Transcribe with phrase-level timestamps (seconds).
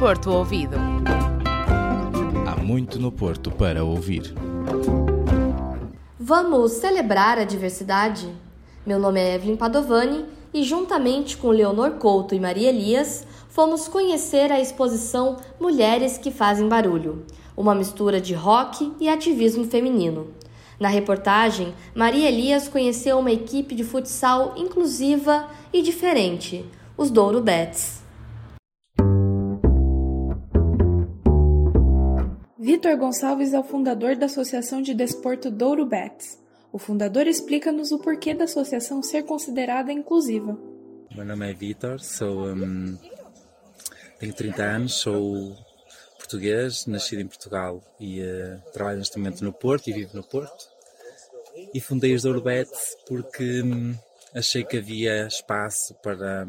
[0.00, 0.78] Porto Ouvido.
[2.46, 4.32] Há muito no Porto para ouvir.
[6.18, 8.26] Vamos celebrar a diversidade?
[8.86, 10.24] Meu nome é Evelyn Padovani
[10.54, 16.66] e, juntamente com Leonor Couto e Maria Elias, fomos conhecer a exposição Mulheres que Fazem
[16.66, 20.28] Barulho, uma mistura de rock e ativismo feminino.
[20.78, 26.64] Na reportagem, Maria Elias conheceu uma equipe de futsal inclusiva e diferente,
[26.96, 27.99] os Douro Bets.
[32.80, 36.38] Vitor Gonçalves é o fundador da Associação de Desporto Douro Bets.
[36.72, 40.58] O fundador explica-nos o porquê da associação ser considerada inclusiva.
[41.14, 42.96] Meu nome é Vitor, sou, um,
[44.18, 45.54] tenho 30 anos, sou
[46.16, 50.66] português, nascido em Portugal e uh, trabalho neste momento no Porto e vivo no Porto.
[51.74, 53.94] E fundei os Dourbets porque hum,
[54.34, 56.46] achei que havia espaço para,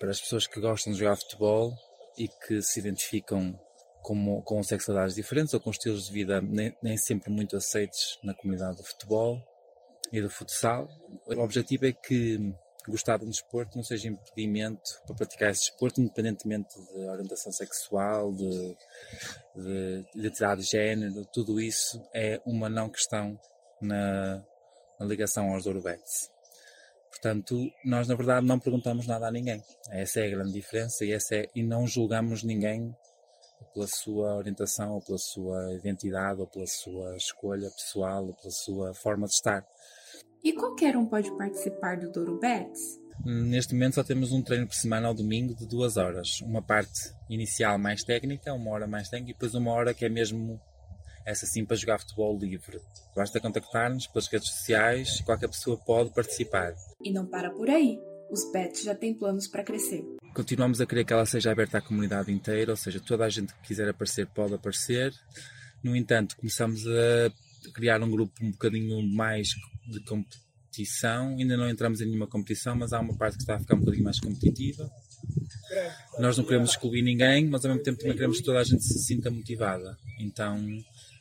[0.00, 1.72] para as pessoas que gostam de jogar futebol
[2.18, 3.56] e que se identificam
[4.02, 8.34] com, com sexualidades diferentes ou com estilos de vida nem, nem sempre muito aceitos na
[8.34, 9.40] comunidade do futebol
[10.12, 10.88] e do futsal.
[11.26, 12.54] O objetivo é que
[12.88, 18.32] gostar de um desporto não seja impedimento para praticar esse desporto, independentemente de orientação sexual,
[18.32, 18.76] de,
[19.56, 23.38] de identidade de género, tudo isso é uma não questão
[23.80, 24.44] na,
[24.98, 26.30] na ligação aos Dourobetes.
[27.08, 29.62] Portanto, nós na verdade não perguntamos nada a ninguém.
[29.90, 32.92] Essa é a grande diferença e, essa é, e não julgamos ninguém
[33.72, 38.94] pela sua orientação, ou pela sua identidade, ou pela sua escolha pessoal, ou pela sua
[38.94, 39.66] forma de estar.
[40.42, 43.00] E qualquer um pode participar do Douro Bets?
[43.24, 46.40] Neste momento só temos um treino por semana ao domingo de duas horas.
[46.40, 50.08] Uma parte inicial mais técnica, uma hora mais técnica, e depois uma hora que é
[50.08, 50.60] mesmo
[51.24, 52.80] essa sim para jogar futebol livre.
[53.14, 56.74] Basta contactar-nos pelas redes sociais e qualquer pessoa pode participar.
[57.00, 58.00] E não para por aí.
[58.30, 60.02] Os Bets já têm planos para crescer.
[60.34, 63.52] Continuamos a querer que ela seja aberta à comunidade inteira, ou seja, toda a gente
[63.54, 65.12] que quiser aparecer pode aparecer.
[65.82, 69.48] No entanto, começamos a criar um grupo um bocadinho mais
[69.86, 71.36] de competição.
[71.36, 73.80] Ainda não entramos em nenhuma competição, mas há uma parte que está a ficar um
[73.80, 74.90] bocadinho mais competitiva.
[76.18, 78.82] Nós não queremos excluir ninguém, mas ao mesmo tempo também queremos que toda a gente
[78.82, 79.96] se sinta motivada.
[80.18, 80.58] Então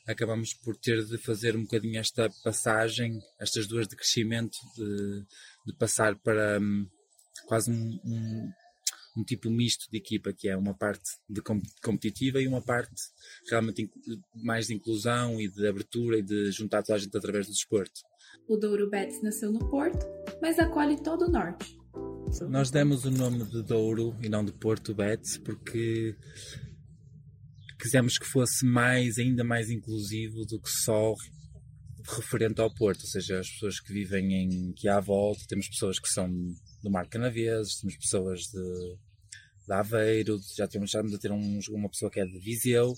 [0.08, 5.24] acabamos por ter de fazer um bocadinho esta passagem, estas duas de crescimento, de,
[5.68, 6.88] de passar para um,
[7.48, 8.52] quase um, um,
[9.16, 11.42] um, tipo misto de equipa, que é uma parte de
[11.84, 13.02] competitiva e uma parte
[13.50, 13.90] realmente
[14.34, 18.02] mais de inclusão e de abertura e de juntar toda a gente através do desporto.
[18.48, 20.06] O Douro Betis nasceu no Porto,
[20.42, 21.78] mas acolhe todo o Norte.
[22.50, 26.16] Nós demos o nome de Douro e não de Porto Betis porque
[27.80, 31.14] quisemos que fosse mais, ainda mais inclusivo do que só
[32.16, 35.68] referente ao Porto, ou seja, as pessoas que vivem em que há à volta, temos
[35.68, 36.30] pessoas que são
[36.82, 38.98] do Mar Canaveses, temos pessoas de,
[39.68, 42.94] de Aveiro, já temos já a ter um, uma pessoa que é de Viseu.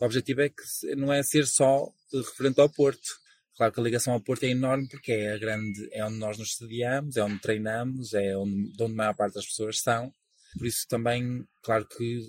[0.00, 3.22] O objetivo é que não é ser só referente ao Porto,
[3.56, 6.38] Claro que a ligação ao Porto é enorme porque é a grande, é onde nós
[6.38, 10.12] nos estadiamos, é onde treinamos, é onde, onde a maior parte das pessoas são.
[10.56, 12.20] Por isso também, claro que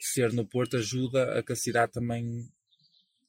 [0.00, 2.46] ser no Porto ajuda a que a cidade também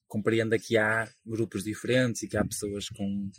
[0.07, 3.31] compreenda que há grupos diferentes e que há pessoas com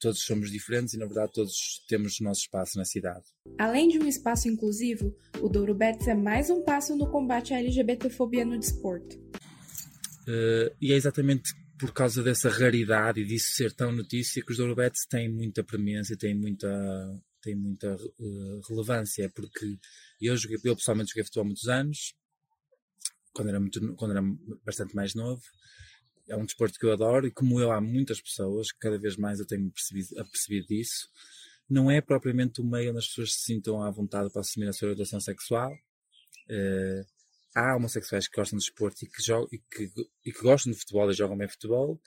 [0.00, 3.24] todos somos diferentes e na verdade todos temos o nosso espaço na cidade.
[3.58, 7.58] Além de um espaço inclusivo, o Douro Betis é mais um passo no combate à
[7.58, 9.16] LGBTfobia no desporto.
[10.26, 14.58] Uh, e é exatamente por causa dessa raridade e disso ser tão notícia que os
[14.58, 16.68] Dourobetes têm muita premência, têm muita,
[17.42, 19.76] têm muita uh, relevância, porque
[20.20, 22.14] eu, joguei, eu pessoalmente joguei futebol há muitos anos,
[23.34, 24.22] quando era, muito, quando era
[24.64, 25.42] bastante mais novo,
[26.28, 29.40] é um desporto que eu adoro e como eu há muitas pessoas, cada vez mais
[29.40, 31.08] eu tenho percebido, a perceber disso,
[31.68, 34.72] não é propriamente o meio onde as pessoas se sintam à vontade para assumir a
[34.72, 37.06] sua orientação sexual, uh,
[37.54, 39.90] há homossexuais que gostam de esporte e que, jogam, e que,
[40.24, 42.00] e que gostam de futebol e jogam bem futebol,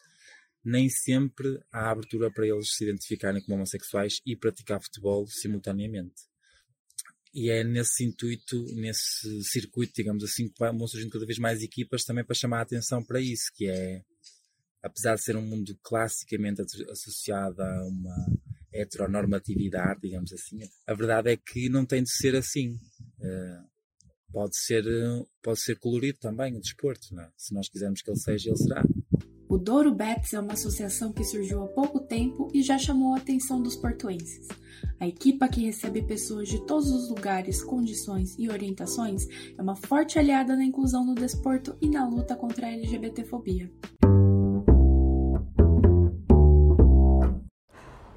[0.64, 6.24] nem sempre há abertura para eles se identificarem como homossexuais e praticar futebol simultaneamente.
[7.34, 12.04] E é nesse intuito, nesse circuito, digamos assim, que vão surgindo cada vez mais equipas
[12.04, 14.02] também para chamar a atenção para isso, que é,
[14.82, 18.16] apesar de ser um mundo classicamente associado a uma
[18.74, 22.80] heteronormatividade, digamos assim, a verdade é que não tem de ser assim.
[23.20, 23.78] Uh,
[24.32, 24.84] pode ser,
[25.42, 27.30] pode ser colorido também o desporto, é?
[27.36, 28.84] se nós quisermos que ele seja, ele será.
[29.50, 33.18] O Douro Bets é uma associação que surgiu há pouco tempo e já chamou a
[33.18, 34.46] atenção dos portuenses.
[35.00, 39.26] A equipa que recebe pessoas de todos os lugares, condições e orientações
[39.58, 43.72] é uma forte aliada na inclusão no desporto e na luta contra a LGBTfobia.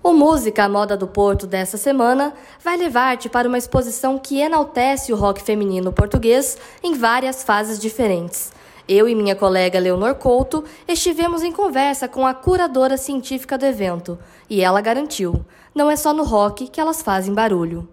[0.03, 2.35] O Música, a moda do Porto dessa semana,
[2.65, 8.51] vai levar-te para uma exposição que enaltece o rock feminino português em várias fases diferentes.
[8.93, 14.19] Eu e minha colega Leonor Couto estivemos em conversa com a curadora científica do evento
[14.49, 17.89] e ela garantiu: não é só no rock que elas fazem barulho.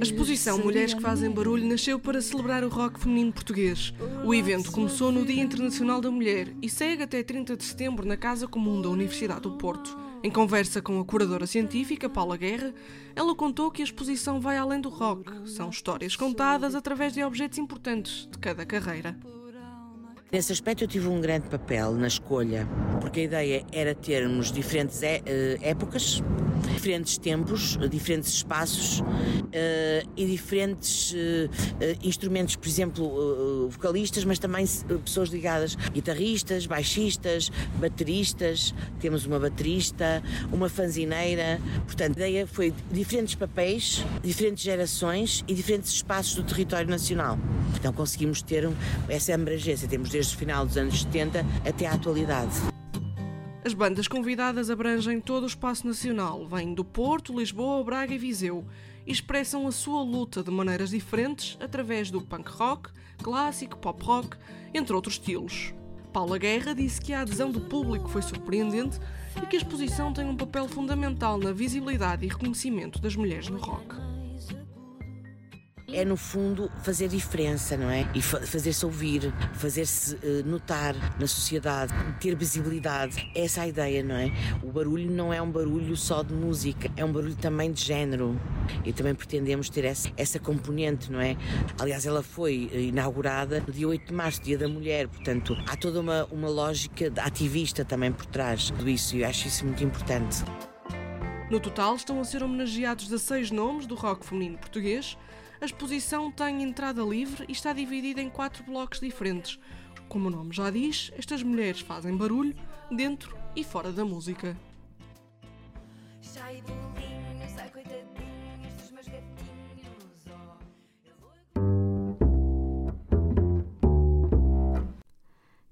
[0.00, 3.92] A exposição Mulheres que Fazem Barulho nasceu para celebrar o rock feminino português.
[4.24, 8.16] O evento começou no Dia Internacional da Mulher e segue até 30 de setembro na
[8.16, 10.09] Casa Comum da Universidade do Porto.
[10.22, 12.74] Em conversa com a curadora científica Paula Guerra,
[13.16, 15.48] ela contou que a exposição vai além do rock.
[15.48, 19.16] São histórias contadas através de objetos importantes de cada carreira.
[20.30, 22.68] Nesse aspecto eu tive um grande papel na escolha,
[23.00, 25.22] porque a ideia era termos diferentes é,
[25.62, 26.22] épocas,
[26.80, 31.16] diferentes tempos, diferentes espaços uh, e diferentes uh,
[32.02, 34.66] instrumentos, por exemplo, vocalistas, mas também
[35.04, 43.34] pessoas ligadas, guitarristas, baixistas, bateristas, temos uma baterista, uma fanzineira, portanto a ideia foi diferentes
[43.34, 47.38] papéis, diferentes gerações e diferentes espaços do território nacional.
[47.76, 48.68] Então conseguimos ter
[49.08, 52.79] essa abrangência, temos desde o final dos anos 70 até à atualidade.
[53.70, 58.64] As bandas convidadas abrangem todo o espaço nacional, vêm do Porto, Lisboa, Braga e Viseu.
[59.06, 62.90] E expressam a sua luta de maneiras diferentes através do punk rock,
[63.22, 64.36] clássico, pop rock,
[64.74, 65.72] entre outros estilos.
[66.12, 68.98] Paula Guerra disse que a adesão do público foi surpreendente
[69.40, 73.58] e que a exposição tem um papel fundamental na visibilidade e reconhecimento das mulheres no
[73.58, 74.09] rock
[75.94, 78.08] é no fundo fazer diferença, não é?
[78.14, 83.30] E fa fazer-se ouvir, fazer-se uh, notar na sociedade, ter visibilidade.
[83.34, 84.30] Essa é a ideia, não é?
[84.62, 88.40] O barulho não é um barulho só de música, é um barulho também de género.
[88.84, 91.36] E também pretendemos ter essa, essa componente, não é?
[91.78, 95.76] Aliás, ela foi eh, inaugurada no dia 8 de março, Dia da Mulher, portanto, há
[95.76, 99.64] toda uma, uma lógica ativista também por trás de tudo isso e eu acho isso
[99.64, 100.44] muito importante.
[101.50, 105.18] No total, estão a ser homenageados 16 nomes do rock feminino português
[105.60, 109.58] a exposição tem entrada livre e está dividida em quatro blocos diferentes.
[110.08, 112.56] Como o nome já diz, estas mulheres fazem barulho
[112.90, 114.56] dentro e fora da música.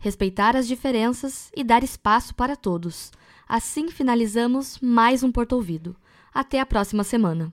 [0.00, 3.10] Respeitar as diferenças e dar espaço para todos.
[3.48, 5.96] Assim finalizamos mais um Porto Ouvido.
[6.32, 7.52] Até a próxima semana.